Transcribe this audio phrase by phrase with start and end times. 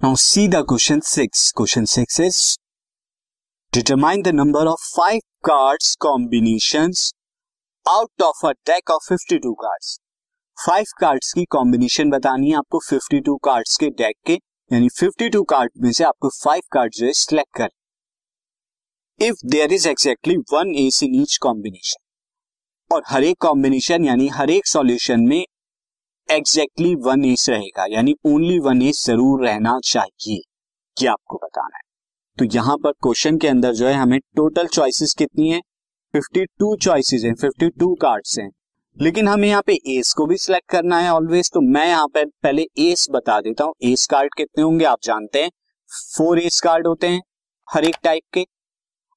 [0.00, 1.52] Now, see the question 6.
[1.52, 2.58] Question 6 is,
[3.72, 7.12] determine the number of 5 cards combinations
[7.86, 9.98] out of a deck of 52 cards.
[10.58, 14.34] 5 cards की combination बतानी है आपको 52 cards के deck के,
[14.70, 17.68] यानी 52 card में से आपको 5 कार्ड जो है सिलेक्ट कर
[19.20, 24.50] if there is exactly one ace in each combination और हर एक कॉम्बिनेशन यानी हर
[24.50, 25.44] एक सॉल्यूशन में
[26.28, 30.40] एग्जैक्टली वन एस रहेगा, यानी ओनली वन एस ज़रूर रहना चाहिए,
[30.96, 31.82] ये आपको बताना है।
[32.38, 35.60] तो यहाँ पर क्वेश्चन के अंदर जो है, हमें टोटल चॉइसेस कितनी है?
[36.14, 38.50] 52 चॉइसेस हैं 52 कार्ड्स हैं।
[38.96, 42.24] लेकिन हमें यहाँ पे एस को भी सिलेक्ट करना है ऑलवेज तो मैं यहाँ पे
[42.24, 45.50] पहले एस बता देता हूँ। एस कार्ड कितने होंगे, आप जानते हैं।
[46.16, 47.22] फोर एस कार्ड होते हैं,
[47.68, 48.46] हर एक टाइप के।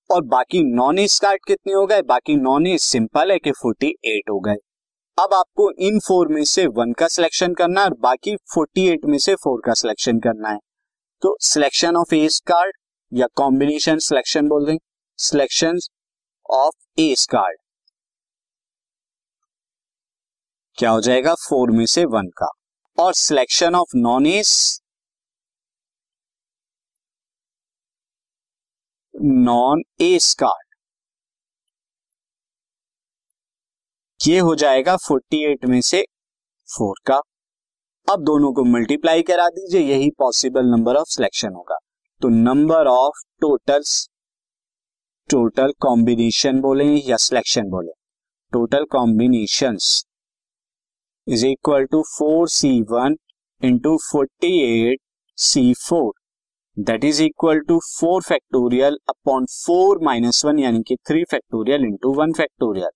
[0.09, 2.01] और बाकी नॉन एस कार्ड कितने हो गए?
[2.01, 4.55] बाकी नॉन एस सिंपल है कि फोर्टी एट हो गए।
[5.17, 9.05] अब आपको इन फोर में से वन का सिलेक्शन करना है और बाकी फोर्टी एट
[9.05, 10.57] में से फोर का सिलेक्शन करना है।
[11.21, 12.77] तो सिलेक्शन ऑफ़ एस कार्ड
[13.11, 14.77] या कॉम्बिनेशन सिलेक्शन बोल दें।
[15.19, 15.79] सिलेक्शन
[16.49, 17.57] ऑफ़ एस कार्ड
[20.77, 21.33] क्या हो जाएगा?
[21.33, 22.51] फोर में से वन का।
[22.97, 24.81] और selection of non ace
[29.15, 30.68] non ace card
[34.19, 36.01] ये हो जाएगा 48 में से
[36.69, 37.15] फोर का।
[38.07, 41.77] अब दोनों को मल्टीप्लाई करा दीजिए, यही पॉसिबल नंबर ऑफ़ सिलेक्शन होगा।
[42.21, 43.93] तो number of totals
[45.29, 47.91] total combination बोले या सिलेक्शन बोले।
[48.53, 49.77] Total combination
[51.27, 53.17] is equal to four C one
[53.61, 54.99] into forty eight
[55.37, 56.11] C four
[56.77, 62.13] that is equal to four factorial upon four minus one यानी कि three factorial into
[62.13, 62.89] one factorial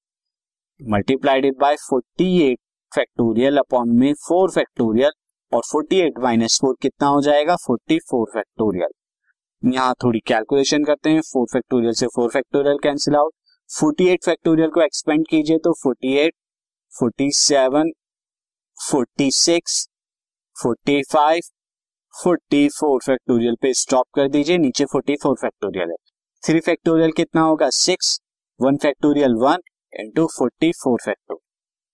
[0.81, 2.55] multiplied by 48
[2.91, 5.11] factorial upon में 4 factorial
[5.51, 7.55] और 48 minus four कितना हो जाएगा?
[7.55, 8.89] 44 factorial
[9.63, 13.33] यहाँ थोड़ी calculation करते हैं। 4 फैक्टोरियल से 4 फैक्टोरियल कैंसिल आउट
[13.69, 16.31] 48 फैक्टोरियल को एक्सपेंड कीजिए तो 48,
[16.93, 17.91] 47,
[18.77, 19.87] 46,
[20.55, 21.51] 45,
[22.13, 25.95] 44 फैक्टोरियल पे स्टॉप कर दीजिए। नीचे 44 फैक्टोरियल है।
[26.43, 27.69] थ्री फैक्टोरियल कितना होगा?
[27.69, 28.19] Six
[28.59, 29.57] one factorial one
[29.99, 31.35] into forty four factor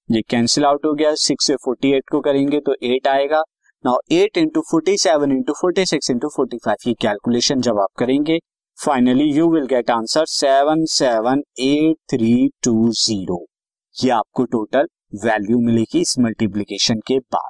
[0.10, 3.42] ये कैंसिल आउट हो गया सिक्स से फोर्टी एट को करेंगे तो एट आएगा।
[3.84, 7.90] Now eight into forty seven into forty six into forty five की कैलकुलेशन जब आप
[8.00, 8.38] करेंगे
[8.78, 13.46] finally you will get answer seven seven eight three two zero
[14.14, 14.88] आपको टोटल
[15.26, 17.50] वैल्यू मिलेगी इस मल्टीप्लीकेशन के बाद।